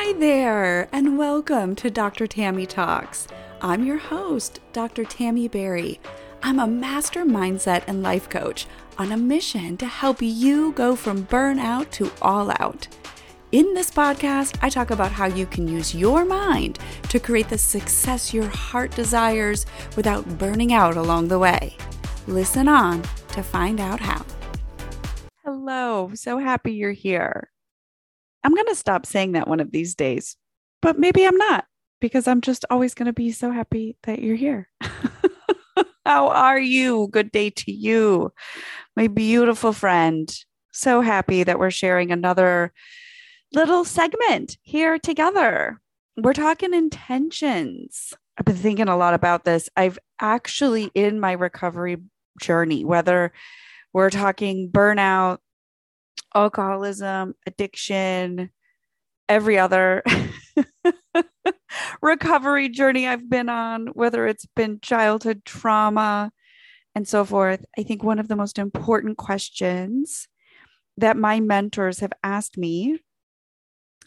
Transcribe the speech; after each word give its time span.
Hi 0.00 0.12
there, 0.12 0.88
and 0.92 1.18
welcome 1.18 1.74
to 1.74 1.90
Dr. 1.90 2.28
Tammy 2.28 2.66
Talks. 2.66 3.26
I'm 3.60 3.84
your 3.84 3.98
host, 3.98 4.60
Dr. 4.72 5.04
Tammy 5.04 5.48
Berry. 5.48 5.98
I'm 6.40 6.60
a 6.60 6.68
master 6.68 7.24
mindset 7.24 7.82
and 7.88 8.00
life 8.00 8.30
coach 8.30 8.68
on 8.96 9.10
a 9.10 9.16
mission 9.16 9.76
to 9.78 9.86
help 9.86 10.22
you 10.22 10.70
go 10.72 10.94
from 10.94 11.26
burnout 11.26 11.90
to 11.90 12.12
all 12.22 12.52
out. 12.60 12.86
In 13.50 13.74
this 13.74 13.90
podcast, 13.90 14.56
I 14.62 14.68
talk 14.68 14.92
about 14.92 15.10
how 15.10 15.26
you 15.26 15.46
can 15.46 15.66
use 15.66 15.96
your 15.96 16.24
mind 16.24 16.78
to 17.08 17.18
create 17.18 17.48
the 17.48 17.58
success 17.58 18.32
your 18.32 18.46
heart 18.46 18.94
desires 18.94 19.66
without 19.96 20.38
burning 20.38 20.72
out 20.72 20.96
along 20.96 21.26
the 21.26 21.40
way. 21.40 21.76
Listen 22.28 22.68
on 22.68 23.02
to 23.32 23.42
find 23.42 23.80
out 23.80 23.98
how. 23.98 24.24
Hello, 25.44 26.12
so 26.14 26.38
happy 26.38 26.74
you're 26.74 26.92
here. 26.92 27.50
I'm 28.44 28.54
going 28.54 28.66
to 28.66 28.74
stop 28.74 29.06
saying 29.06 29.32
that 29.32 29.48
one 29.48 29.60
of 29.60 29.72
these 29.72 29.94
days, 29.94 30.36
but 30.80 30.98
maybe 30.98 31.24
I'm 31.24 31.36
not 31.36 31.66
because 32.00 32.28
I'm 32.28 32.40
just 32.40 32.64
always 32.70 32.94
going 32.94 33.06
to 33.06 33.12
be 33.12 33.32
so 33.32 33.50
happy 33.50 33.96
that 34.04 34.20
you're 34.20 34.36
here. 34.36 34.68
How 36.06 36.28
are 36.28 36.58
you? 36.58 37.08
Good 37.10 37.32
day 37.32 37.50
to 37.50 37.72
you, 37.72 38.32
my 38.96 39.08
beautiful 39.08 39.72
friend. 39.72 40.34
So 40.72 41.00
happy 41.00 41.42
that 41.42 41.58
we're 41.58 41.70
sharing 41.70 42.12
another 42.12 42.72
little 43.52 43.84
segment 43.84 44.56
here 44.62 44.98
together. 44.98 45.80
We're 46.16 46.32
talking 46.32 46.72
intentions. 46.72 48.14
I've 48.38 48.46
been 48.46 48.56
thinking 48.56 48.88
a 48.88 48.96
lot 48.96 49.14
about 49.14 49.44
this. 49.44 49.68
I've 49.76 49.98
actually, 50.20 50.90
in 50.94 51.20
my 51.20 51.32
recovery 51.32 51.98
journey, 52.40 52.84
whether 52.84 53.32
we're 53.92 54.10
talking 54.10 54.70
burnout, 54.70 55.38
alcoholism, 56.34 57.34
addiction, 57.46 58.50
every 59.28 59.58
other 59.58 60.02
recovery 62.02 62.68
journey 62.68 63.06
I've 63.06 63.28
been 63.28 63.48
on, 63.48 63.88
whether 63.88 64.26
it's 64.26 64.46
been 64.56 64.80
childhood 64.80 65.44
trauma 65.44 66.30
and 66.94 67.06
so 67.06 67.24
forth. 67.24 67.64
I 67.78 67.82
think 67.82 68.02
one 68.02 68.18
of 68.18 68.28
the 68.28 68.36
most 68.36 68.58
important 68.58 69.18
questions 69.18 70.28
that 70.96 71.16
my 71.16 71.40
mentors 71.40 72.00
have 72.00 72.12
asked 72.24 72.58
me 72.58 72.98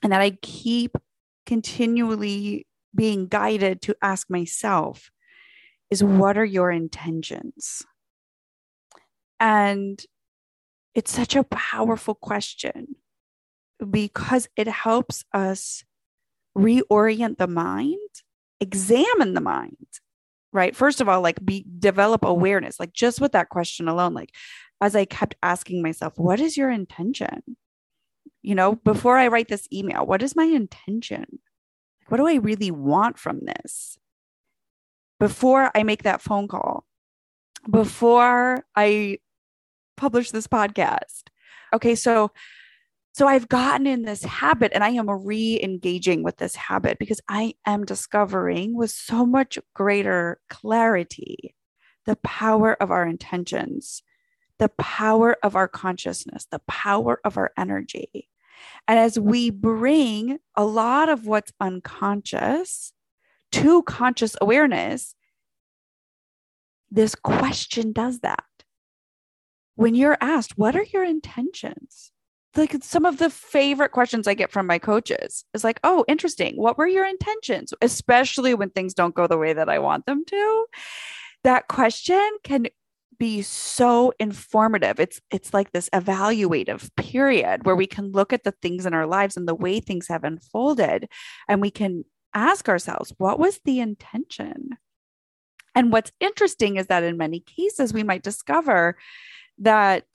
and 0.04 0.12
that 0.12 0.22
I 0.22 0.32
keep 0.42 0.98
continually 1.46 2.68
being 2.94 3.28
guided 3.28 3.82
to 3.84 3.96
ask 4.02 4.30
myself 4.30 5.10
is 5.90 6.04
what 6.04 6.38
are 6.38 6.46
your 6.46 6.72
intentions? 6.72 7.84
And 9.40 10.02
it's 10.94 11.12
such 11.12 11.36
a 11.36 11.44
powerful 11.44 12.16
question 12.16 12.96
because 13.90 14.48
it 14.56 14.68
helps 14.68 15.24
us 15.34 15.84
reorient 16.58 17.38
the 17.38 17.48
mind, 17.48 17.98
examine 18.60 19.34
the 19.34 19.42
mind, 19.42 19.88
right? 20.52 20.76
First 20.76 21.02
of 21.02 21.10
all, 21.10 21.22
like 21.22 21.44
be 21.44 21.66
develop 21.80 22.24
awareness, 22.24 22.80
like 22.80 22.94
just 22.94 23.22
with 23.22 23.32
that 23.32 23.50
question 23.50 23.88
alone, 23.88 24.14
like 24.14 24.34
as 24.82 24.96
I 24.96 25.06
kept 25.06 25.36
asking 25.42 25.82
myself, 25.82 26.14
what 26.18 26.40
is 26.40 26.58
your 26.58 26.70
intention? 26.70 27.58
You 28.42 28.56
know, 28.56 28.76
before 28.76 29.18
I 29.18 29.28
write 29.28 29.48
this 29.48 29.68
email, 29.72 30.06
what 30.06 30.24
is 30.24 30.36
my 30.36 30.46
intention? 30.46 31.40
What 32.08 32.18
do 32.18 32.28
I 32.28 32.36
really 32.36 32.72
want 32.72 33.18
from 33.18 33.42
this? 33.46 33.98
Before 35.20 35.72
I 35.76 35.84
make 35.84 36.04
that 36.04 36.22
phone 36.22 36.48
call, 36.48 36.86
before 37.70 38.66
I 38.76 39.20
publish 40.02 40.32
this 40.32 40.48
podcast. 40.48 41.26
Okay, 41.76 41.94
so 41.94 42.32
so 43.14 43.28
I've 43.28 43.48
gotten 43.48 43.86
in 43.86 44.02
this 44.02 44.24
habit 44.24 44.72
and 44.74 44.84
I 44.84 44.90
am 44.90 45.08
re-engaging 45.08 46.24
with 46.24 46.38
this 46.38 46.56
habit 46.56 46.98
because 46.98 47.22
I 47.30 47.54
am 47.68 47.86
discovering 47.86 48.76
with 48.76 48.90
so 48.90 49.28
much 49.28 49.60
greater 49.76 50.40
clarity 50.50 51.54
the 52.08 52.16
power 52.24 52.74
of 52.82 52.90
our 52.90 53.06
intentions, 53.06 54.02
the 54.58 54.70
power 54.70 55.38
of 55.44 55.56
our 55.56 55.68
consciousness, 55.68 56.48
the 56.50 56.62
power 56.68 57.20
of 57.24 57.38
our 57.38 57.52
energy. 57.56 58.28
And 58.88 58.98
as 58.98 59.20
we 59.20 59.52
bring 59.52 60.40
a 60.56 60.66
lot 60.66 61.10
of 61.10 61.28
what's 61.28 61.54
unconscious 61.60 62.92
to 63.52 63.84
conscious 63.84 64.36
awareness, 64.42 65.14
this 66.90 67.14
question 67.14 67.92
does 67.92 68.22
that 68.22 68.44
when 69.76 69.96
you're 69.96 70.18
asked, 70.22 70.58
what 70.58 70.76
are 70.76 70.86
your 70.94 71.04
intentions? 71.04 72.12
Like 72.56 72.76
some 72.82 73.06
of 73.06 73.18
the 73.18 73.30
favorite 73.30 73.92
questions 73.92 74.28
I 74.28 74.34
get 74.34 74.52
from 74.52 74.68
my 74.68 74.78
coaches 74.78 75.46
is 75.54 75.64
like, 75.64 75.80
oh, 75.84 76.04
interesting. 76.08 76.56
What 76.58 76.78
were 76.78 76.88
your 76.88 77.06
intentions? 77.06 77.74
Especially 77.82 78.54
when 78.54 78.70
things 78.70 78.94
don't 78.94 79.16
go 79.16 79.26
the 79.26 79.38
way 79.38 79.54
that 79.54 79.70
I 79.70 79.80
want 79.80 80.06
them 80.06 80.26
to. 80.26 80.66
That 81.44 81.70
question 81.70 82.30
can 82.44 82.68
be 83.18 83.42
so 83.44 84.12
informative. 84.20 85.00
It's 85.00 85.22
it's 85.30 85.54
like 85.54 85.72
this 85.72 85.90
evaluative 85.94 86.90
period 86.96 87.66
where 87.66 87.76
we 87.76 87.86
can 87.86 88.12
look 88.12 88.34
at 88.34 88.44
the 88.44 88.54
things 88.64 88.86
in 88.86 88.94
our 88.96 89.06
lives 89.06 89.38
and 89.38 89.48
the 89.48 89.56
way 89.56 89.80
things 89.80 90.08
have 90.08 90.24
unfolded 90.24 91.08
and 91.48 91.62
we 91.62 91.70
can 91.72 92.04
ask 92.34 92.68
ourselves, 92.68 93.14
what 93.18 93.40
was 93.40 93.60
the 93.64 93.80
intention? 93.80 94.70
And 95.76 95.92
what's 95.92 96.12
interesting 96.20 96.78
is 96.78 96.88
that 96.88 97.04
in 97.04 97.18
many 97.18 97.40
cases 97.40 97.94
we 97.94 98.04
might 98.04 98.24
discover 98.24 98.98
that 99.62 100.06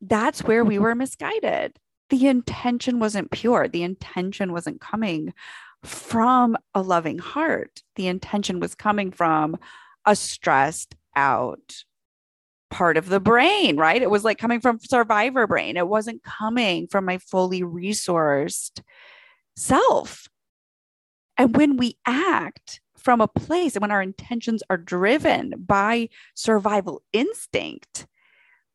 that's 0.00 0.44
where 0.44 0.64
we 0.64 0.78
were 0.78 0.94
misguided. 0.94 1.78
The 2.10 2.26
intention 2.26 2.98
wasn't 2.98 3.30
pure. 3.30 3.68
The 3.68 3.82
intention 3.82 4.52
wasn't 4.52 4.80
coming 4.80 5.34
from 5.84 6.56
a 6.74 6.82
loving 6.82 7.18
heart. 7.18 7.82
The 7.96 8.06
intention 8.06 8.60
was 8.60 8.74
coming 8.74 9.10
from 9.10 9.58
a 10.06 10.16
stressed 10.16 10.94
out 11.16 11.84
part 12.70 12.96
of 12.96 13.08
the 13.08 13.20
brain, 13.20 13.76
right? 13.76 14.00
It 14.00 14.10
was 14.10 14.24
like 14.24 14.38
coming 14.38 14.60
from 14.60 14.78
survivor 14.78 15.46
brain. 15.46 15.76
It 15.76 15.88
wasn't 15.88 16.22
coming 16.22 16.86
from 16.86 17.04
my 17.04 17.18
fully 17.18 17.62
resourced 17.62 18.80
self. 19.56 20.28
And 21.36 21.56
when 21.56 21.76
we 21.76 21.96
act 22.06 22.80
from 22.96 23.20
a 23.20 23.28
place 23.28 23.74
and 23.74 23.82
when 23.82 23.90
our 23.90 24.02
intentions 24.02 24.62
are 24.70 24.76
driven 24.76 25.54
by 25.58 26.08
survival 26.34 27.02
instinct, 27.12 28.06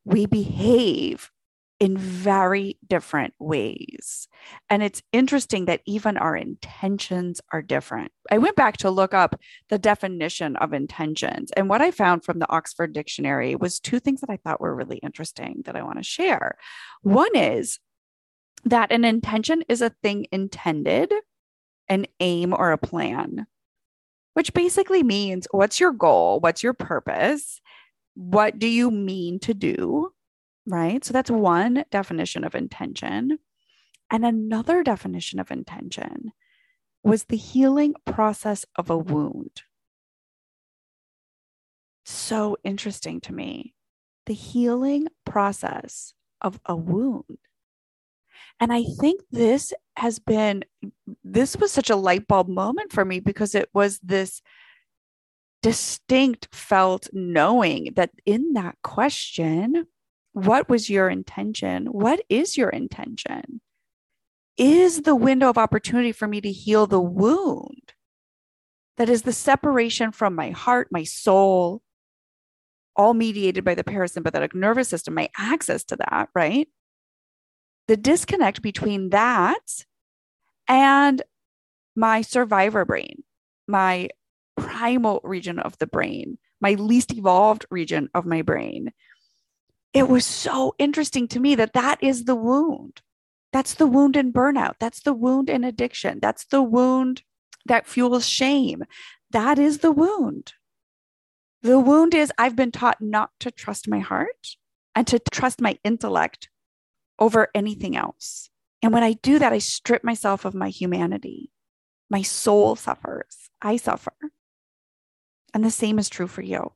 we 0.06 0.24
behave 0.24 1.30
in 1.78 1.98
very 1.98 2.78
different 2.86 3.34
ways. 3.38 4.28
And 4.70 4.82
it's 4.82 5.02
interesting 5.12 5.66
that 5.66 5.82
even 5.84 6.16
our 6.16 6.34
intentions 6.34 7.40
are 7.52 7.60
different. 7.60 8.12
I 8.30 8.38
went 8.38 8.56
back 8.56 8.78
to 8.78 8.90
look 8.90 9.12
up 9.12 9.38
the 9.68 9.78
definition 9.78 10.56
of 10.56 10.72
intentions. 10.72 11.50
And 11.54 11.68
what 11.68 11.82
I 11.82 11.90
found 11.90 12.24
from 12.24 12.38
the 12.38 12.50
Oxford 12.50 12.94
Dictionary 12.94 13.56
was 13.56 13.78
two 13.78 14.00
things 14.00 14.22
that 14.22 14.30
I 14.30 14.38
thought 14.38 14.60
were 14.60 14.74
really 14.74 14.98
interesting 14.98 15.62
that 15.66 15.76
I 15.76 15.82
want 15.82 15.98
to 15.98 16.04
share. 16.04 16.56
One 17.02 17.36
is 17.36 17.78
that 18.64 18.90
an 18.90 19.04
intention 19.04 19.62
is 19.68 19.82
a 19.82 19.90
thing 19.90 20.26
intended, 20.32 21.12
an 21.88 22.06
aim, 22.20 22.54
or 22.54 22.72
a 22.72 22.78
plan, 22.78 23.46
which 24.32 24.54
basically 24.54 25.02
means 25.02 25.46
what's 25.50 25.78
your 25.78 25.92
goal? 25.92 26.40
What's 26.40 26.62
your 26.62 26.74
purpose? 26.74 27.60
What 28.16 28.58
do 28.58 28.66
you 28.66 28.90
mean 28.90 29.38
to 29.40 29.54
do? 29.54 30.10
Right. 30.66 31.04
So 31.04 31.12
that's 31.12 31.30
one 31.30 31.84
definition 31.90 32.42
of 32.42 32.54
intention. 32.54 33.38
And 34.10 34.24
another 34.24 34.82
definition 34.82 35.38
of 35.38 35.50
intention 35.50 36.32
was 37.04 37.24
the 37.24 37.36
healing 37.36 37.94
process 38.04 38.64
of 38.74 38.90
a 38.90 38.96
wound. 38.96 39.62
So 42.04 42.56
interesting 42.64 43.20
to 43.22 43.34
me. 43.34 43.74
The 44.24 44.34
healing 44.34 45.08
process 45.24 46.14
of 46.40 46.58
a 46.64 46.74
wound. 46.74 47.38
And 48.58 48.72
I 48.72 48.84
think 48.98 49.20
this 49.30 49.72
has 49.96 50.18
been, 50.18 50.64
this 51.22 51.56
was 51.56 51.70
such 51.70 51.90
a 51.90 51.96
light 51.96 52.26
bulb 52.26 52.48
moment 52.48 52.92
for 52.92 53.04
me 53.04 53.20
because 53.20 53.54
it 53.54 53.68
was 53.74 54.00
this 54.02 54.40
distinct 55.66 56.46
felt 56.52 57.08
knowing 57.12 57.92
that 57.96 58.10
in 58.24 58.52
that 58.52 58.76
question, 58.84 59.84
what 60.32 60.68
was 60.68 60.88
your 60.88 61.08
intention? 61.08 61.86
What 61.86 62.20
is 62.28 62.56
your 62.56 62.68
intention? 62.68 63.60
Is 64.56 65.02
the 65.02 65.16
window 65.16 65.50
of 65.50 65.58
opportunity 65.58 66.12
for 66.12 66.28
me 66.28 66.40
to 66.40 66.52
heal 66.52 66.86
the 66.86 67.00
wound? 67.00 67.94
That 68.96 69.08
is 69.08 69.22
the 69.22 69.32
separation 69.32 70.12
from 70.12 70.36
my 70.36 70.50
heart, 70.50 70.86
my 70.92 71.02
soul, 71.02 71.82
all 72.94 73.12
mediated 73.12 73.64
by 73.64 73.74
the 73.74 73.82
parasympathetic 73.82 74.54
nervous 74.54 74.88
system, 74.88 75.14
my 75.14 75.30
access 75.36 75.82
to 75.86 75.96
that, 75.96 76.28
right? 76.32 76.68
The 77.88 77.96
disconnect 77.96 78.62
between 78.62 79.10
that 79.10 79.84
and 80.68 81.22
my 81.96 82.22
survivor 82.22 82.84
brain, 82.84 83.24
my 83.66 84.10
primal 84.56 85.20
region 85.22 85.58
of 85.58 85.78
the 85.78 85.86
brain, 85.86 86.38
my 86.60 86.72
least 86.72 87.12
evolved 87.12 87.66
region 87.70 88.08
of 88.14 88.26
my 88.26 88.42
brain. 88.42 88.92
It 89.92 90.08
was 90.08 90.26
so 90.26 90.74
interesting 90.78 91.28
to 91.28 91.40
me 91.40 91.54
that 91.54 91.72
that 91.74 92.02
is 92.02 92.24
the 92.24 92.36
wound. 92.36 93.00
That's 93.52 93.74
the 93.74 93.86
wound 93.86 94.16
in 94.16 94.32
burnout. 94.32 94.74
That's 94.78 95.00
the 95.00 95.14
wound 95.14 95.48
in 95.48 95.64
addiction. 95.64 96.18
That's 96.20 96.44
the 96.44 96.62
wound 96.62 97.22
that 97.66 97.86
fuels 97.86 98.28
shame. 98.28 98.84
That 99.30 99.58
is 99.58 99.78
the 99.78 99.92
wound. 99.92 100.52
The 101.62 101.78
wound 101.78 102.14
is 102.14 102.32
I've 102.38 102.56
been 102.56 102.70
taught 102.72 103.00
not 103.00 103.30
to 103.40 103.50
trust 103.50 103.88
my 103.88 103.98
heart 103.98 104.56
and 104.94 105.06
to 105.06 105.18
trust 105.18 105.60
my 105.60 105.78
intellect 105.84 106.48
over 107.18 107.48
anything 107.54 107.96
else. 107.96 108.50
And 108.82 108.92
when 108.92 109.02
I 109.02 109.14
do 109.14 109.38
that, 109.38 109.52
I 109.52 109.58
strip 109.58 110.04
myself 110.04 110.44
of 110.44 110.54
my 110.54 110.68
humanity. 110.68 111.50
My 112.08 112.22
soul 112.22 112.76
suffers. 112.76 113.50
I 113.60 113.78
suffer. 113.78 114.12
And 115.56 115.64
the 115.64 115.70
same 115.70 115.98
is 115.98 116.10
true 116.10 116.26
for 116.26 116.42
you. 116.42 116.70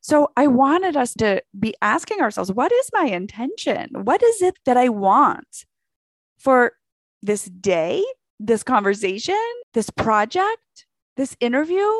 So 0.00 0.30
I 0.36 0.46
wanted 0.46 0.96
us 0.96 1.12
to 1.14 1.42
be 1.58 1.74
asking 1.82 2.20
ourselves 2.20 2.52
what 2.52 2.70
is 2.70 2.88
my 2.92 3.06
intention? 3.06 3.88
What 3.90 4.22
is 4.22 4.42
it 4.42 4.54
that 4.64 4.76
I 4.76 4.90
want 4.90 5.64
for 6.38 6.74
this 7.20 7.46
day, 7.46 8.04
this 8.38 8.62
conversation, 8.62 9.34
this 9.72 9.90
project, 9.90 10.86
this 11.16 11.36
interview, 11.40 11.90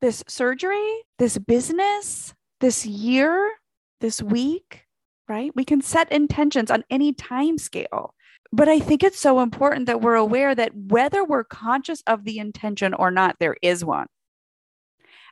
this 0.00 0.22
surgery, 0.28 1.02
this 1.18 1.36
business, 1.36 2.32
this 2.60 2.86
year, 2.86 3.54
this 4.00 4.22
week, 4.22 4.84
right? 5.28 5.50
We 5.56 5.64
can 5.64 5.82
set 5.82 6.12
intentions 6.12 6.70
on 6.70 6.84
any 6.90 7.12
time 7.12 7.58
scale. 7.58 8.14
But 8.52 8.68
I 8.68 8.78
think 8.78 9.02
it's 9.02 9.18
so 9.18 9.40
important 9.40 9.86
that 9.86 10.00
we're 10.00 10.14
aware 10.14 10.54
that 10.54 10.76
whether 10.76 11.24
we're 11.24 11.42
conscious 11.42 12.04
of 12.06 12.22
the 12.22 12.38
intention 12.38 12.94
or 12.94 13.10
not, 13.10 13.34
there 13.40 13.56
is 13.62 13.84
one. 13.84 14.06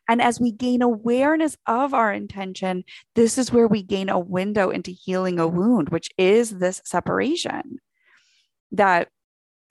And 0.09 0.21
as 0.21 0.41
we 0.41 0.53
gain 0.53 0.83
awareness 0.83 1.57
of 1.67 1.95
our 1.95 2.13
intention, 2.13 2.85
this 3.15 3.39
is 3.39 3.53
where 3.53 3.69
we 3.69 3.83
gain 3.83 4.09
a 4.09 4.19
window 4.19 4.71
into 4.71 4.91
healing 4.91 5.39
a 5.39 5.47
wound, 5.47 5.91
which 5.91 6.11
is 6.19 6.51
this 6.51 6.83
separation 6.85 7.79
that 8.73 9.09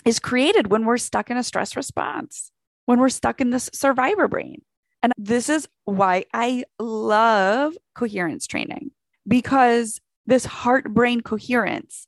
is 0.06 0.20
created 0.20 0.68
when 0.68 0.86
we're 0.86 0.98
stuck 0.98 1.30
in 1.30 1.38
a 1.38 1.44
stress 1.44 1.76
response, 1.76 2.52
when 2.86 3.00
we're 3.00 3.10
stuck 3.10 3.42
in 3.42 3.50
this 3.50 3.70
survivor 3.74 4.28
brain. 4.28 4.62
And 5.04 5.14
this 5.18 5.50
is 5.50 5.68
why 5.86 6.26
I 6.34 6.64
love 6.80 7.76
coherence 7.96 8.48
training 8.48 8.92
because 9.28 10.00
this 10.26 10.46
heart 10.46 10.94
brain 10.94 11.22
coherence 11.22 12.08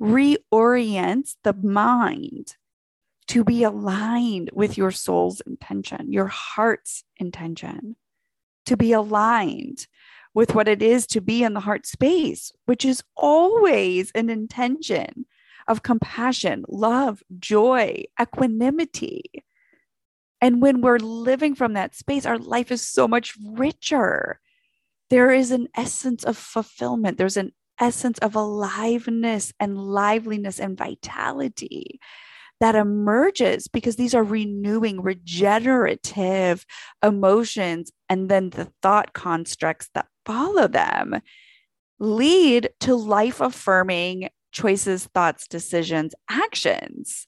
reorients 0.00 1.36
the 1.42 1.54
mind 1.54 2.56
to 3.28 3.44
be 3.44 3.62
aligned 3.62 4.50
with 4.52 4.76
your 4.76 4.90
soul's 4.90 5.40
intention, 5.46 6.12
your 6.12 6.26
heart's 6.26 7.04
intention, 7.16 7.96
to 8.66 8.76
be 8.76 8.92
aligned 8.92 9.86
with 10.34 10.54
what 10.54 10.68
it 10.68 10.82
is 10.82 11.06
to 11.06 11.20
be 11.20 11.42
in 11.42 11.54
the 11.54 11.60
heart 11.60 11.86
space, 11.86 12.52
which 12.66 12.84
is 12.84 13.02
always 13.16 14.10
an 14.14 14.28
intention 14.28 15.26
of 15.68 15.82
compassion, 15.82 16.64
love, 16.68 17.22
joy, 17.38 18.04
equanimity. 18.20 19.22
And 20.40 20.60
when 20.60 20.80
we're 20.80 20.98
living 20.98 21.54
from 21.54 21.72
that 21.72 21.94
space, 21.94 22.26
our 22.26 22.38
life 22.38 22.70
is 22.70 22.82
so 22.82 23.08
much 23.08 23.34
richer. 23.42 24.40
There 25.08 25.30
is 25.30 25.52
an 25.52 25.68
essence 25.74 26.24
of 26.24 26.36
fulfillment, 26.36 27.16
there's 27.16 27.36
an 27.36 27.52
essence 27.80 28.18
of 28.18 28.36
aliveness 28.36 29.52
and 29.58 29.78
liveliness 29.78 30.60
and 30.60 30.76
vitality 30.76 32.00
that 32.60 32.74
emerges 32.74 33.68
because 33.68 33.96
these 33.96 34.14
are 34.14 34.22
renewing, 34.22 35.02
regenerative 35.02 36.64
emotions. 37.02 37.92
And 38.08 38.28
then 38.28 38.50
the 38.50 38.72
thought 38.82 39.12
constructs 39.12 39.90
that 39.94 40.06
follow 40.24 40.68
them 40.68 41.20
lead 41.98 42.70
to 42.80 42.94
life 42.94 43.40
affirming 43.40 44.28
choices, 44.52 45.06
thoughts, 45.06 45.46
decisions, 45.48 46.14
actions. 46.28 47.26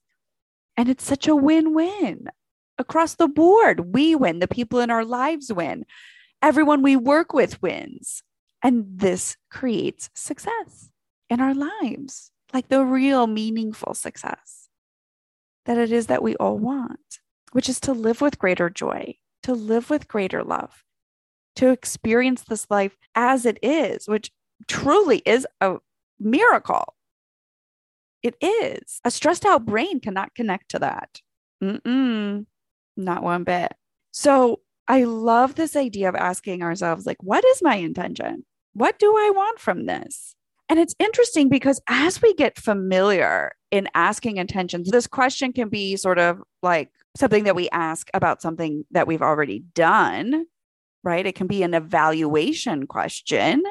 And 0.77 0.89
it's 0.89 1.05
such 1.05 1.27
a 1.27 1.37
win 1.37 1.75
win 1.75 2.29
across 2.79 3.15
the 3.15 3.29
board. 3.29 3.95
We 3.95 4.15
win, 4.15 4.39
the 4.39 4.49
people 4.49 4.81
in 4.81 4.91
our 4.91 5.05
lives 5.05 5.53
win, 5.53 5.85
everyone 6.43 6.83
we 6.83 6.97
work 6.97 7.33
with 7.33 7.61
wins. 7.63 8.23
And 8.63 8.85
this 8.87 9.37
creates 9.51 10.11
success 10.15 10.91
in 11.29 11.41
our 11.41 11.55
lives, 11.55 12.31
like 12.53 12.69
the 12.69 12.85
real 12.85 13.27
meaningful 13.27 13.95
success 13.95 14.66
that 15.67 15.79
it 15.79 15.93
is 15.93 16.07
that 16.07 16.23
we 16.23 16.35
all 16.37 16.59
want, 16.59 17.21
which 17.53 17.69
is 17.69 17.79
to 17.81 17.93
live 17.93 18.21
with 18.21 18.39
greater 18.39 18.71
joy, 18.71 19.15
to 19.43 19.53
live 19.53 19.91
with 19.91 20.09
greater 20.09 20.43
love, 20.43 20.83
to 21.57 21.69
experience 21.69 22.43
this 22.43 22.67
life 22.71 22.97
as 23.15 23.45
it 23.47 23.59
is, 23.63 24.09
which 24.09 24.31
truly 24.67 25.19
is 25.27 25.47
a 25.61 25.77
miracle. 26.19 26.95
It 28.23 28.37
is. 28.41 29.01
A 29.05 29.11
stressed 29.11 29.45
out 29.45 29.67
brain 29.67 30.01
cannot 30.01 30.35
connect 30.35 30.71
to 30.71 30.79
that. 30.81 31.21
Mm-mm, 31.63 32.47
not 32.97 33.23
one 33.23 33.45
bit. 33.45 33.75
So 34.13 34.61
I 34.89 35.05
love 35.05 35.55
this 35.55 35.77
idea 35.77 36.09
of 36.09 36.15
asking 36.15 36.63
ourselves, 36.63 37.07
like, 37.07 37.23
what 37.23 37.45
is 37.45 37.63
my 37.63 37.77
intention? 37.77 38.45
What 38.73 38.99
do 38.99 39.15
I 39.17 39.31
want 39.35 39.59
from 39.59 39.87
this? 39.87 40.35
And 40.69 40.81
it's 40.81 40.95
interesting 40.99 41.49
because 41.49 41.81
as 41.89 42.21
we 42.21 42.35
get 42.35 42.59
familiar 42.59 43.53
in 43.71 43.89
asking 43.95 44.37
intentions, 44.39 44.91
this 44.91 45.07
question 45.07 45.53
can 45.53 45.69
be 45.69 45.97
sort 45.97 46.19
of 46.19 46.43
like 46.63 46.91
something 47.17 47.45
that 47.45 47.57
we 47.57 47.69
ask 47.71 48.11
about 48.15 48.43
something 48.43 48.85
that 48.91 49.07
we've 49.07 49.23
already 49.23 49.61
done, 49.75 50.47
right? 51.05 51.27
It 51.27 51.35
can 51.35 51.47
be 51.47 51.63
an 51.63 51.75
evaluation 51.75 52.87
question. 52.87 53.63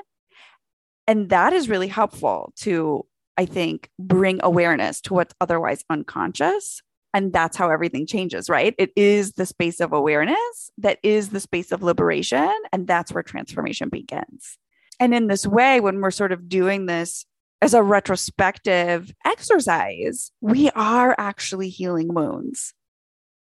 And 1.08 1.30
that 1.30 1.54
is 1.54 1.70
really 1.70 1.88
helpful 1.88 2.54
to, 2.62 3.06
I 3.38 3.46
think, 3.46 3.90
bring 4.00 4.40
awareness 4.42 5.02
to 5.02 5.14
what's 5.14 5.36
otherwise 5.42 5.84
unconscious. 5.90 6.82
And 7.14 7.32
that's 7.32 7.56
how 7.56 7.70
everything 7.70 8.08
changes, 8.08 8.50
right? 8.50 8.74
It 8.78 8.92
is 8.96 9.34
the 9.34 9.46
space 9.46 9.80
of 9.80 9.94
awareness 9.94 10.72
that 10.78 11.00
is 11.04 11.30
the 11.30 11.40
space 11.40 11.72
of 11.72 11.84
liberation. 11.84 12.52
And 12.74 12.88
that's 12.88 13.12
where 13.12 13.24
transformation 13.24 13.90
begins. 13.90 14.58
And 15.00 15.14
in 15.14 15.28
this 15.28 15.46
way, 15.46 15.80
when 15.80 16.02
we're 16.02 16.12
sort 16.12 16.32
of 16.32 16.48
doing 16.48 16.86
this 16.86 17.26
as 17.62 17.74
a 17.74 17.84
retrospective 17.84 19.14
exercise, 19.26 20.32
we 20.42 20.70
are 20.72 21.16
actually 21.18 21.70
healing 21.70 22.14
wounds. 22.14 22.74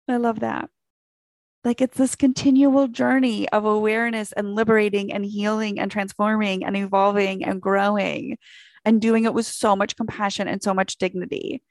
I 0.07 0.17
love 0.17 0.41
that. 0.41 0.69
Like 1.63 1.81
it's 1.81 1.97
this 1.97 2.15
continual 2.15 2.87
journey 2.87 3.49
of 3.49 3.65
awareness 3.65 4.31
and 4.31 4.55
liberating 4.55 5.11
and 5.11 5.25
healing 5.25 5.79
and 5.79 5.91
transforming 5.91 6.63
and 6.63 6.77
evolving 6.77 7.43
and 7.43 7.61
growing 7.61 8.37
and 8.85 9.01
doing 9.01 9.25
it 9.25 9.33
with 9.33 9.45
so 9.45 9.75
much 9.75 9.95
compassion 9.95 10.47
and 10.47 10.63
so 10.63 10.73
much 10.73 10.97
dignity. 10.97 11.61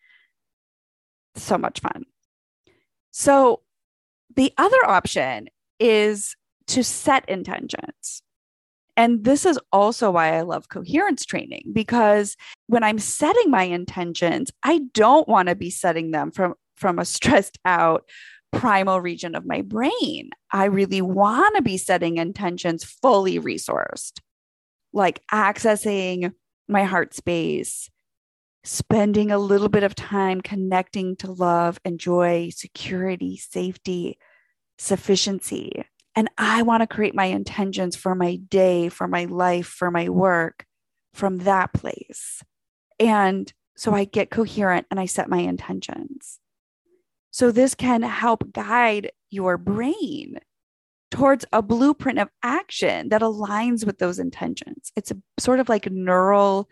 So 1.37 1.57
much 1.57 1.81
fun. 1.81 2.05
So, 3.11 3.63
the 4.37 4.53
other 4.59 4.85
option 4.85 5.49
is 5.81 6.37
to 6.69 6.85
set 6.85 7.29
intentions. 7.29 8.23
And 8.99 9.23
this 9.23 9.47
is 9.47 9.61
also 9.73 10.11
why 10.11 10.37
I 10.37 10.41
love 10.41 10.69
coherence 10.69 11.25
training 11.25 11.71
because 11.73 12.37
when 12.67 12.83
I'm 12.83 12.99
setting 12.99 13.49
my 13.49 13.63
intentions, 13.63 14.51
I 14.65 14.81
don't 14.93 15.29
want 15.29 15.49
to 15.49 15.55
be 15.55 15.71
setting 15.71 16.11
them 16.11 16.33
from, 16.33 16.55
from 16.75 16.99
a 16.99 17.05
stressed 17.07 17.59
out 17.65 18.03
primal 18.51 19.01
region 19.01 19.37
of 19.37 19.47
my 19.47 19.63
brain. 19.63 20.31
I 20.51 20.65
really 20.65 21.01
want 21.01 21.55
to 21.55 21.63
be 21.63 21.77
setting 21.77 22.17
intentions 22.17 22.83
fully 22.83 23.39
resourced, 23.39 24.19
like 24.93 25.23
accessing 25.33 26.33
my 26.67 26.83
heart 26.83 27.15
space, 27.15 27.89
spending 28.65 29.31
a 29.31 29.39
little 29.39 29.69
bit 29.69 29.85
of 29.85 29.95
time 29.95 30.41
connecting 30.41 31.15
to 31.17 31.31
love 31.31 31.79
and 31.85 32.01
joy, 32.01 32.51
security, 32.53 33.37
safety, 33.37 34.19
sufficiency. 34.77 35.85
And 36.19 36.29
I 36.37 36.63
want 36.63 36.81
to 36.81 36.89
create 36.89 37.15
my 37.15 37.27
intentions 37.27 37.95
for 37.95 38.13
my 38.17 38.35
day, 38.35 38.89
for 38.89 39.07
my 39.07 39.27
life, 39.27 39.69
for 39.69 39.89
my 39.89 40.09
work 40.09 40.67
from 41.15 41.39
that 41.39 41.73
place. 41.73 42.43
And 42.99 43.53
so 43.77 43.95
I 43.95 44.03
get 44.03 44.29
coherent 44.29 44.89
and 44.91 44.99
I 44.99 45.07
set 45.07 45.29
my 45.29 45.39
intentions. 45.39 46.41
So 47.31 47.53
this 47.53 47.77
can 47.77 48.03
help 48.03 48.53
guide 48.53 49.13
your 49.31 49.59
brain 49.59 50.41
towards 51.13 51.45
a 51.53 51.63
blueprint 51.63 52.19
of 52.19 52.31
action 52.43 53.11
that 53.11 53.23
aligns 53.23 53.87
with 53.87 53.99
those 53.99 54.19
intentions. 54.19 54.91
It's 54.97 55.13
a, 55.13 55.19
sort 55.39 55.61
of 55.61 55.69
like 55.69 55.89
neural 55.89 56.69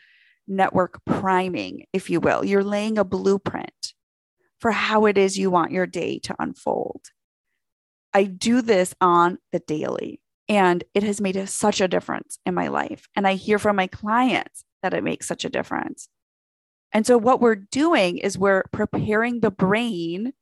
network 0.49 1.05
priming, 1.05 1.85
if 1.93 2.11
you 2.11 2.19
will. 2.19 2.45
You're 2.45 2.65
laying 2.65 2.99
a 2.99 3.05
blueprint 3.05 3.95
for 4.59 4.73
how 4.73 5.07
it 5.07 5.17
is 5.17 5.38
you 5.38 5.53
want 5.53 5.71
your 5.71 5.87
day 5.87 6.19
to 6.25 6.35
unfold. 6.41 7.03
I 8.17 8.25
do 8.25 8.63
this 8.63 8.95
on 9.03 9.37
the 9.53 9.59
daily, 9.59 10.23
and 10.49 10.83
it 10.95 11.03
has 11.03 11.21
made 11.21 11.47
such 11.51 11.83
a 11.83 11.89
difference 11.89 12.39
in 12.47 12.55
my 12.55 12.69
life. 12.69 13.09
And 13.15 13.27
I 13.29 13.35
hear 13.35 13.59
from 13.59 13.77
my 13.77 13.89
clients 13.89 14.65
that 14.83 14.95
it 14.95 15.05
makes 15.05 15.29
such 15.29 15.45
a 15.45 15.51
difference. 15.51 16.09
And 16.93 17.07
so, 17.07 17.19
what 17.19 17.43
we're 17.43 17.57
doing 17.57 18.17
is 18.17 18.39
we're 18.39 18.65
preparing 18.73 19.41
the 19.41 19.51
brain 19.51 20.33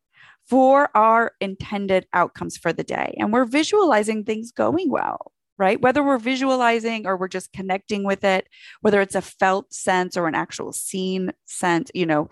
for 0.49 0.89
our 0.97 1.33
intended 1.41 2.07
outcomes 2.13 2.57
for 2.57 2.73
the 2.73 2.85
day, 2.85 3.17
and 3.19 3.33
we're 3.33 3.45
visualizing 3.45 4.23
things 4.23 4.53
going 4.53 4.89
well. 4.89 5.33
right? 5.59 5.81
Whether 5.81 6.03
we're 6.05 6.19
visualizing 6.19 7.07
or 7.09 7.17
we're 7.17 7.29
just 7.29 7.53
connecting 7.53 8.05
with 8.05 8.25
it, 8.25 8.47
whether 8.83 9.01
it's 9.01 9.15
a 9.15 9.23
felt 9.23 9.73
sense 9.73 10.17
or 10.17 10.29
an 10.29 10.35
actual 10.35 10.73
seen 10.73 11.33
sense, 11.47 11.91
you 11.95 12.07
know, 12.07 12.29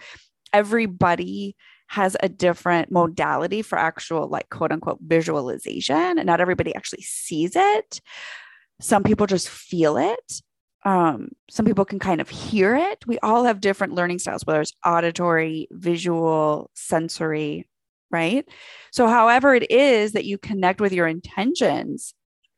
everybody 0.53 1.57
has 1.93 2.17
a 2.21 2.29
different 2.29 2.91
modality 2.91 3.61
for 3.61 3.79
actual, 3.79 4.27
like, 4.27 4.49
quote 4.49 4.73
unquote, 4.73 4.99
visualization. 5.03 6.19
And 6.19 6.25
not 6.25 6.41
everybody 6.41 6.75
actually 6.75 7.03
sees 7.03 7.53
it. 7.55 8.01
Some 8.81 9.03
people 9.03 9.27
just 9.27 9.51
feel 9.51 9.99
it. 9.99 10.41
Um, 10.87 11.29
some 11.51 11.67
people 11.67 11.85
can 11.85 11.99
kind 11.99 12.23
of 12.23 12.31
hear 12.31 12.75
it. 12.75 13.07
We 13.07 13.19
all 13.19 13.45
have 13.45 13.61
different 13.61 13.95
learning 13.95 14.21
styles, 14.21 14.47
whether 14.47 14.63
it's 14.63 14.73
auditory, 14.87 15.69
visual, 15.71 16.71
sensory, 16.75 17.69
right? 18.11 18.49
So, 18.91 19.07
however, 19.07 19.55
it 19.55 19.71
is 19.71 20.13
that 20.13 20.25
you 20.25 20.39
connect 20.39 20.81
with 20.81 20.95
your 20.95 21.07
intentions, 21.07 22.15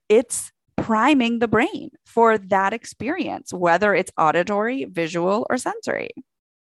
it's 0.09 0.53
priming 0.77 1.41
the 1.41 1.49
brain 1.49 1.91
for 2.07 2.39
that 2.39 2.73
experience, 2.73 3.53
whether 3.53 3.97
it's 3.97 4.13
auditory, 4.17 4.85
visual, 4.85 5.45
or 5.51 5.59
sensory. 5.59 6.11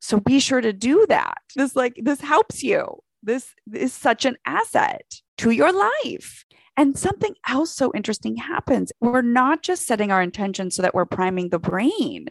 So 0.01 0.20
be 0.20 0.39
sure 0.39 0.62
to 0.62 0.74
do 0.74 1.05
that. 1.10 1.38
This 1.55 1.75
like 1.75 1.96
this 1.98 2.22
helps 2.22 2.63
you. 2.63 2.98
This 3.24 3.53
is 3.72 3.93
such 3.93 4.25
an 4.25 4.36
asset 4.46 5.22
to 5.38 5.51
your 5.51 5.72
life. 5.72 6.43
And 6.75 6.98
something 6.98 7.36
else 7.48 7.72
so 7.72 7.91
interesting 7.93 8.36
happens. 8.36 8.91
We're 9.00 9.22
not 9.22 9.62
just 9.62 9.86
setting 9.86 10.12
our 10.12 10.22
intentions 10.22 10.75
so 10.75 10.81
that 10.81 10.96
we're 10.96 11.05
priming 11.05 11.50
the 11.50 11.60
brain 11.60 12.27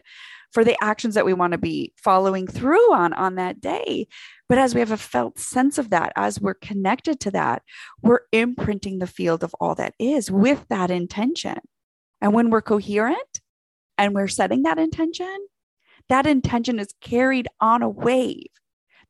for 0.51 0.65
the 0.65 0.75
actions 0.83 1.15
that 1.15 1.25
we 1.25 1.33
want 1.33 1.53
to 1.53 1.57
be 1.57 1.93
following 1.95 2.45
through 2.47 2.93
on 2.93 3.13
on 3.13 3.35
that 3.35 3.61
day. 3.61 4.07
But 4.49 4.57
as 4.57 4.73
we 4.73 4.81
have 4.81 4.91
a 4.91 4.97
felt 4.97 5.39
sense 5.39 5.77
of 5.77 5.91
that, 5.91 6.11
as 6.17 6.41
we're 6.41 6.55
connected 6.55 7.21
to 7.21 7.31
that, 7.31 7.61
we're 8.01 8.21
imprinting 8.33 8.99
the 8.99 9.07
field 9.07 9.43
of 9.43 9.55
all 9.61 9.75
that 9.75 9.93
is 9.97 10.29
with 10.29 10.65
that 10.69 10.91
intention. 10.91 11.59
And 12.19 12.33
when 12.33 12.49
we're 12.49 12.61
coherent 12.61 13.39
and 13.97 14.13
we're 14.13 14.27
setting 14.27 14.63
that 14.63 14.77
intention, 14.77 15.47
that 16.11 16.27
intention 16.27 16.77
is 16.77 16.93
carried 16.99 17.47
on 17.61 17.81
a 17.81 17.87
wave 17.87 18.49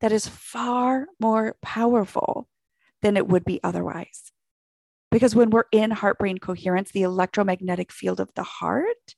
that 0.01 0.11
is 0.11 0.27
far 0.27 1.07
more 1.19 1.55
powerful 1.59 2.47
than 3.01 3.17
it 3.17 3.27
would 3.27 3.43
be 3.43 3.59
otherwise. 3.63 4.31
Because 5.09 5.35
when 5.35 5.49
we're 5.49 5.63
in 5.71 5.89
heart 5.89 6.19
brain 6.19 6.37
coherence, 6.37 6.91
the 6.91 7.01
electromagnetic 7.01 7.91
field 7.91 8.19
of 8.19 8.29
the 8.35 8.43
heart 8.43 9.15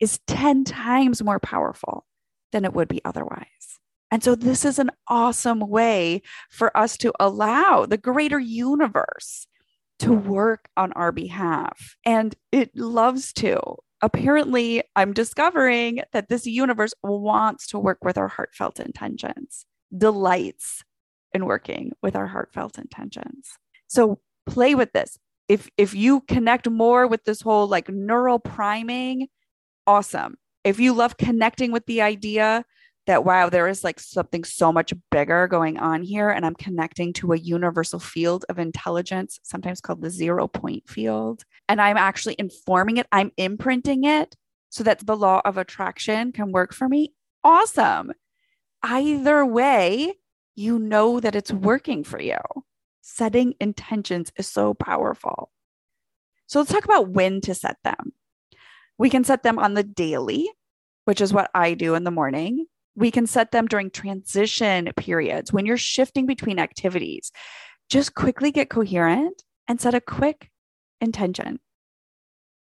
is 0.00 0.18
10 0.28 0.64
times 0.64 1.22
more 1.22 1.38
powerful 1.38 2.06
than 2.52 2.64
it 2.64 2.72
would 2.72 2.88
be 2.88 3.02
otherwise. 3.04 3.78
And 4.10 4.24
so, 4.24 4.34
this 4.34 4.64
is 4.64 4.78
an 4.78 4.90
awesome 5.06 5.60
way 5.60 6.22
for 6.48 6.74
us 6.74 6.96
to 6.96 7.12
allow 7.20 7.84
the 7.84 7.98
greater 7.98 8.40
universe 8.40 9.46
to 9.98 10.10
work 10.10 10.70
on 10.74 10.90
our 10.94 11.12
behalf. 11.12 11.96
And 12.06 12.34
it 12.50 12.74
loves 12.74 13.34
to. 13.34 13.60
Apparently, 14.02 14.82
I'm 14.96 15.12
discovering 15.12 16.00
that 16.12 16.28
this 16.28 16.46
universe 16.46 16.94
wants 17.02 17.66
to 17.68 17.78
work 17.78 17.98
with 18.02 18.16
our 18.16 18.28
heartfelt 18.28 18.80
intentions, 18.80 19.66
delights 19.96 20.82
in 21.34 21.44
working 21.44 21.92
with 22.02 22.16
our 22.16 22.26
heartfelt 22.26 22.78
intentions. 22.78 23.48
So, 23.86 24.20
play 24.46 24.74
with 24.74 24.92
this. 24.92 25.18
If, 25.48 25.68
if 25.76 25.94
you 25.94 26.22
connect 26.22 26.68
more 26.68 27.06
with 27.06 27.24
this 27.24 27.40
whole 27.40 27.66
like 27.66 27.88
neural 27.88 28.38
priming, 28.38 29.28
awesome. 29.86 30.36
If 30.64 30.78
you 30.78 30.92
love 30.92 31.16
connecting 31.16 31.72
with 31.72 31.86
the 31.86 32.02
idea 32.02 32.64
that 33.06 33.24
wow 33.24 33.48
there 33.48 33.66
is 33.66 33.82
like 33.82 33.98
something 33.98 34.44
so 34.44 34.72
much 34.72 34.92
bigger 35.10 35.48
going 35.48 35.78
on 35.78 36.02
here 36.02 36.30
and 36.30 36.44
i'm 36.44 36.54
connecting 36.54 37.12
to 37.12 37.32
a 37.32 37.38
universal 37.38 37.98
field 37.98 38.44
of 38.48 38.58
intelligence 38.58 39.40
sometimes 39.42 39.80
called 39.80 40.02
the 40.02 40.10
zero 40.10 40.46
point 40.46 40.88
field 40.88 41.44
and 41.68 41.80
i'm 41.80 41.96
actually 41.96 42.36
informing 42.38 42.98
it 42.98 43.06
i'm 43.12 43.32
imprinting 43.36 44.04
it 44.04 44.36
so 44.70 44.84
that 44.84 45.04
the 45.04 45.16
law 45.16 45.42
of 45.44 45.58
attraction 45.58 46.32
can 46.32 46.52
work 46.52 46.72
for 46.72 46.88
me. 46.88 47.12
Awesome. 47.44 48.12
Either 48.82 49.44
way 49.44 50.14
you 50.54 50.78
know 50.78 51.20
that 51.20 51.34
it's 51.34 51.52
working 51.52 52.04
for 52.04 52.20
you. 52.20 52.38
Setting 53.02 53.54
intentions 53.60 54.32
is 54.36 54.46
so 54.46 54.74
powerful. 54.74 55.50
So 56.46 56.60
let's 56.60 56.72
talk 56.72 56.84
about 56.84 57.08
when 57.08 57.40
to 57.42 57.54
set 57.54 57.76
them. 57.84 58.12
We 58.98 59.10
can 59.10 59.24
set 59.24 59.42
them 59.42 59.58
on 59.58 59.74
the 59.74 59.84
daily 59.84 60.50
which 61.06 61.20
is 61.20 61.32
what 61.32 61.50
I 61.54 61.74
do 61.74 61.94
in 61.96 62.04
the 62.04 62.10
morning 62.10 62.66
we 63.00 63.10
can 63.10 63.26
set 63.26 63.50
them 63.50 63.66
during 63.66 63.90
transition 63.90 64.90
periods 64.96 65.52
when 65.52 65.64
you're 65.64 65.78
shifting 65.78 66.26
between 66.26 66.58
activities. 66.58 67.32
Just 67.88 68.14
quickly 68.14 68.52
get 68.52 68.68
coherent 68.68 69.42
and 69.66 69.80
set 69.80 69.94
a 69.94 70.00
quick 70.00 70.50
intention. 71.00 71.58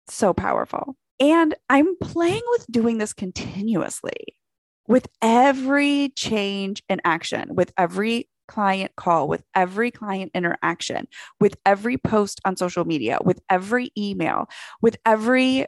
So 0.07 0.33
powerful. 0.33 0.95
And 1.19 1.55
I'm 1.69 1.97
playing 1.97 2.43
with 2.51 2.65
doing 2.71 2.99
this 2.99 3.11
continuously 3.11 4.37
with 4.87 5.07
every 5.21 6.09
change 6.15 6.83
in 6.87 7.01
action, 7.03 7.55
with 7.55 7.73
every 7.77 8.29
client 8.47 8.91
call, 8.95 9.27
with 9.27 9.43
every 9.55 9.91
client 9.91 10.31
interaction, 10.33 11.07
with 11.39 11.55
every 11.65 11.97
post 11.97 12.39
on 12.45 12.55
social 12.55 12.85
media, 12.85 13.17
with 13.23 13.39
every 13.49 13.91
email, 13.97 14.47
with 14.81 14.97
every 15.05 15.65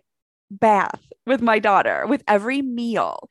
bath 0.50 1.00
with 1.26 1.42
my 1.42 1.60
daughter, 1.60 2.06
with 2.08 2.24
every 2.28 2.62
meal, 2.62 3.30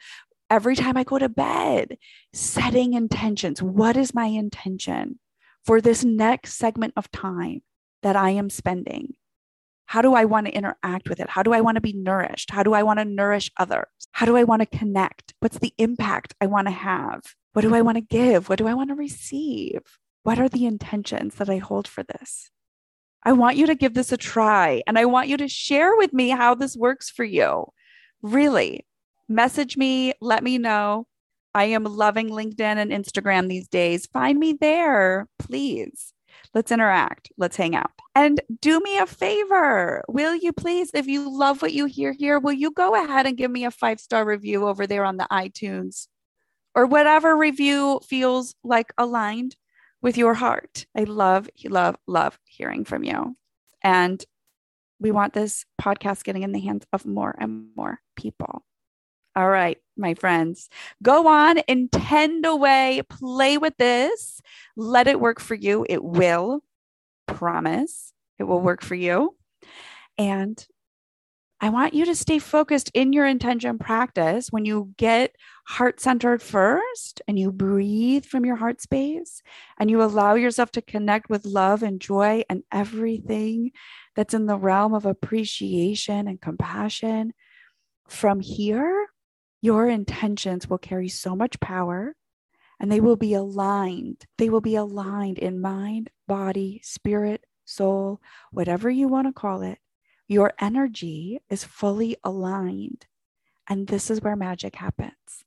every 0.51 0.75
time 0.77 0.97
I 0.97 1.05
go 1.05 1.19
to 1.19 1.29
bed, 1.29 1.97
setting 2.33 2.93
intentions. 2.93 3.63
What 3.63 3.97
is 3.97 4.13
my 4.13 4.27
intention 4.27 5.21
for 5.65 5.81
this 5.81 6.05
next 6.05 6.55
segment 6.55 6.93
of 6.97 7.11
time 7.11 7.63
that 8.03 8.17
I 8.17 8.31
am 8.31 8.51
spending? 8.51 9.15
How 9.87 10.03
do 10.03 10.15
I 10.15 10.25
want 10.25 10.47
to 10.47 10.53
interact 10.53 11.09
with 11.09 11.19
it? 11.21 11.31
How 11.31 11.43
do 11.43 11.53
I 11.53 11.61
want 11.61 11.77
to 11.77 11.81
be 11.81 11.93
nourished? 11.93 12.51
How 12.51 12.63
do 12.63 12.75
I 12.75 12.83
want 12.83 12.99
to 12.99 13.05
nourish 13.05 13.51
others? 13.57 13.87
How 14.13 14.27
do 14.27 14.37
I 14.37 14.45
want 14.45 14.61
to 14.61 14.79
connect? 14.79 15.35
What's 15.41 15.59
the 15.59 15.73
impact 15.79 16.35
I 16.41 16.47
want 16.47 16.69
to 16.69 16.73
have? 16.73 17.23
What 17.55 17.63
do 17.63 17.75
I 17.75 17.81
want 17.81 17.97
to 17.97 18.01
give? 18.01 18.49
What 18.49 18.59
do 18.59 18.69
I 18.69 18.75
want 18.75 18.91
to 18.91 18.95
receive? 18.95 19.81
What 20.23 20.39
are 20.39 20.49
the 20.49 20.67
intentions 20.67 21.37
that 21.37 21.51
I 21.51 21.57
hold 21.57 21.89
for 21.89 22.03
this? 22.03 22.51
I 23.25 23.33
want 23.33 23.57
you 23.57 23.67
to 23.67 23.75
give 23.75 23.95
this 23.95 24.13
a 24.13 24.17
try 24.17 24.83
and 24.87 24.99
I 24.99 25.07
want 25.07 25.29
you 25.29 25.37
to 25.39 25.49
share 25.49 25.97
with 25.97 26.13
me 26.13 26.29
how 26.31 26.55
this 26.55 26.77
works 26.77 27.11
for 27.11 27.25
you. 27.25 27.67
Really, 28.23 28.87
message 29.31 29.77
me, 29.77 30.13
let 30.21 30.43
me 30.43 30.59
know. 30.59 31.07
I 31.55 31.65
am 31.65 31.85
loving 31.85 32.31
LinkedIn 32.31 32.61
and 32.61 32.91
Instagram 32.91 33.49
these 33.49 33.69
days. 33.69 34.07
Find 34.07 34.39
me 34.39 34.53
there, 34.61 35.27
please. 35.39 36.13
Let's 36.55 36.73
interact. 36.73 37.31
Let's 37.37 37.57
hang 37.57 37.75
out. 37.75 37.91
And 38.15 38.41
do 38.61 38.81
me 38.81 38.99
a 38.99 39.07
favor. 39.07 40.03
Will 40.09 40.35
you 40.35 40.53
please, 40.53 40.91
if 40.95 41.07
you 41.07 41.37
love 41.37 41.63
what 41.63 41.73
you 41.73 41.87
hear 41.87 42.13
here, 42.13 42.39
will 42.39 42.53
you 42.53 42.73
go 42.73 42.95
ahead 42.95 43.27
and 43.27 43.37
give 43.37 43.51
me 43.51 43.65
a 43.65 43.71
five 43.71 44.01
star 44.01 44.25
review 44.25 44.67
over 44.67 44.87
there 44.87 45.05
on 45.05 45.17
the 45.17 45.29
iTunes 45.31 46.07
or 46.75 46.87
whatever 46.87 47.37
review 47.37 48.01
feels 48.05 48.55
like 48.63 48.93
aligned 48.99 49.57
with 50.03 50.17
your 50.17 50.35
heart? 50.35 50.87
I 50.97 51.05
love, 51.05 51.49
love, 51.65 51.97
love 52.07 52.39
hearing 52.45 52.85
from 52.85 53.05
you. 53.05 53.37
And 53.83 54.25
we 54.99 55.11
want 55.11 55.33
this 55.33 55.65
podcast 55.81 56.25
getting 56.25 56.43
in 56.43 56.53
the 56.53 56.61
hands 56.61 56.85
of 56.93 57.07
more 57.07 57.35
and 57.39 57.71
more 57.77 58.01
people. 58.17 58.65
All 59.37 59.49
right, 59.49 59.79
my 59.97 60.15
friends, 60.15 60.69
go 61.03 61.29
on, 61.29 61.61
intend 61.69 62.45
away, 62.45 63.03
play 63.09 63.59
with 63.59 63.77
this, 63.79 64.41
let 64.77 65.07
it 65.07 65.21
work 65.21 65.41
for 65.41 65.55
you. 65.55 65.87
It 65.89 66.03
will, 66.03 66.63
promise, 67.27 68.13
it 68.39 68.45
will 68.45 68.61
work 68.61 68.83
for 68.83 68.97
you. 68.97 69.37
And 70.19 70.67
I 71.63 71.69
want 71.69 71.93
you 71.93 72.07
to 72.07 72.15
stay 72.15 72.39
focused 72.39 72.91
in 72.95 73.13
your 73.13 73.27
intention 73.27 73.79
practice 73.79 74.49
when 74.51 74.65
you 74.65 74.95
get 74.97 75.37
heart 75.67 76.01
centered 76.01 76.41
first 76.43 77.21
and 77.29 77.39
you 77.39 77.53
breathe 77.53 78.25
from 78.25 78.47
your 78.47 78.57
heart 78.57 78.81
space 78.81 79.43
and 79.79 79.91
you 79.91 80.03
allow 80.03 80.35
yourself 80.35 80.71
to 80.73 80.83
connect 80.83 81.29
with 81.29 81.45
love 81.45 81.83
and 81.83 82.01
joy 82.01 82.45
and 82.49 82.63
everything 82.73 83.73
that's 84.17 84.33
in 84.33 84.47
the 84.47 84.57
realm 84.57 84.95
of 84.95 85.05
appreciation 85.05 86.27
and 86.27 86.41
compassion. 86.41 87.35
From 88.09 88.41
here, 88.41 89.10
your 89.61 89.89
intentions 89.89 90.69
will 90.69 90.79
carry 90.79 91.09
so 91.09 91.37
much 91.37 91.61
power 91.61 92.17
and 92.79 92.91
they 92.91 93.01
will 93.01 93.17
be 93.17 93.35
aligned. 93.35 94.25
They 94.39 94.49
will 94.49 94.63
be 94.63 94.75
aligned 94.75 95.39
in 95.39 95.61
mind, 95.61 96.11
body, 96.27 96.81
spirit, 96.83 97.45
soul, 97.67 98.21
whatever 98.51 98.91
you 98.91 99.07
want 99.07 99.27
to 99.27 99.33
call 99.33 99.63
it. 99.63 99.79
Your 100.27 100.55
energy 100.61 101.41
is 101.51 101.65
fully 101.65 102.17
aligned. 102.25 103.07
And 103.69 103.87
this 103.87 104.11
is 104.11 104.23
where 104.23 104.37
magic 104.37 104.77
happens. 104.77 105.45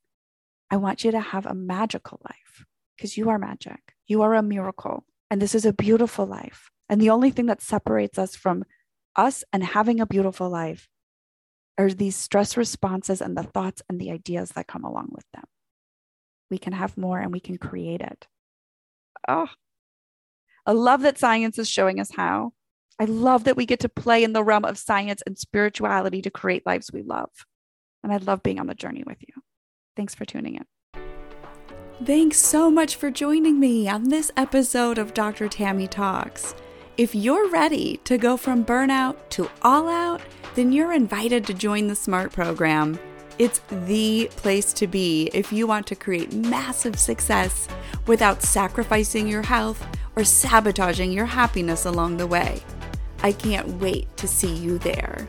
I 0.69 0.77
want 0.77 1.03
you 1.03 1.11
to 1.11 1.19
have 1.19 1.45
a 1.45 1.55
magical 1.55 2.21
life 2.23 2.65
because 2.95 3.17
you 3.17 3.29
are 3.29 3.39
magic. 3.39 3.93
You 4.07 4.21
are 4.21 4.35
a 4.35 4.43
miracle. 4.43 5.05
And 5.29 5.41
this 5.41 5.55
is 5.55 5.65
a 5.65 5.73
beautiful 5.73 6.25
life. 6.25 6.69
And 6.87 7.01
the 7.01 7.09
only 7.09 7.31
thing 7.31 7.47
that 7.47 7.61
separates 7.61 8.19
us 8.19 8.35
from 8.35 8.63
us 9.15 9.43
and 9.51 9.63
having 9.63 9.99
a 9.99 10.05
beautiful 10.05 10.49
life 10.49 10.87
are 11.77 11.89
these 11.89 12.15
stress 12.15 12.55
responses 12.55 13.21
and 13.21 13.35
the 13.35 13.43
thoughts 13.43 13.81
and 13.89 13.99
the 13.99 14.11
ideas 14.11 14.51
that 14.51 14.67
come 14.67 14.83
along 14.83 15.09
with 15.11 15.25
them. 15.33 15.43
We 16.51 16.57
can 16.57 16.73
have 16.73 16.97
more 16.97 17.19
and 17.19 17.31
we 17.31 17.39
can 17.39 17.57
create 17.57 18.01
it. 18.01 18.27
Oh, 19.27 19.47
I 20.65 20.71
love 20.71 21.01
that 21.01 21.17
science 21.17 21.59
is 21.59 21.69
showing 21.69 21.99
us 21.99 22.11
how. 22.15 22.53
I 22.99 23.05
love 23.05 23.45
that 23.45 23.57
we 23.57 23.65
get 23.65 23.79
to 23.81 23.89
play 23.89 24.23
in 24.23 24.33
the 24.33 24.43
realm 24.43 24.65
of 24.65 24.77
science 24.77 25.21
and 25.25 25.37
spirituality 25.37 26.21
to 26.21 26.29
create 26.29 26.65
lives 26.65 26.91
we 26.93 27.01
love. 27.01 27.29
And 28.03 28.13
I 28.13 28.17
love 28.17 28.43
being 28.43 28.59
on 28.59 28.67
the 28.67 28.75
journey 28.75 29.03
with 29.05 29.17
you. 29.21 29.33
Thanks 29.95 30.13
for 30.13 30.25
tuning 30.25 30.55
in. 30.55 30.65
Thanks 32.05 32.37
so 32.37 32.69
much 32.69 32.95
for 32.95 33.11
joining 33.11 33.59
me 33.59 33.87
on 33.87 34.09
this 34.09 34.31
episode 34.35 34.97
of 34.97 35.13
Dr. 35.13 35.47
Tammy 35.47 35.87
Talks. 35.87 36.53
If 36.95 37.15
you're 37.15 37.49
ready 37.49 37.97
to 38.03 38.19
go 38.19 38.37
from 38.37 38.63
burnout 38.63 39.15
to 39.29 39.49
all 39.63 39.89
out, 39.89 40.21
then 40.53 40.71
you're 40.71 40.93
invited 40.93 41.43
to 41.47 41.53
join 41.55 41.87
the 41.87 41.95
SMART 41.95 42.31
program. 42.31 42.99
It's 43.39 43.61
the 43.87 44.29
place 44.35 44.73
to 44.73 44.85
be 44.85 45.31
if 45.33 45.51
you 45.51 45.65
want 45.65 45.87
to 45.87 45.95
create 45.95 46.33
massive 46.33 46.99
success 46.99 47.67
without 48.05 48.43
sacrificing 48.43 49.27
your 49.27 49.41
health 49.41 49.83
or 50.15 50.23
sabotaging 50.23 51.11
your 51.11 51.25
happiness 51.25 51.85
along 51.85 52.17
the 52.17 52.27
way. 52.27 52.61
I 53.23 53.31
can't 53.31 53.81
wait 53.81 54.15
to 54.17 54.27
see 54.27 54.53
you 54.53 54.77
there. 54.77 55.27